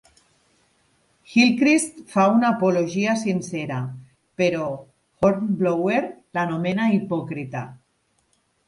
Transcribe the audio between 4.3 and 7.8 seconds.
però Hornblower l'anomena hipòcrita.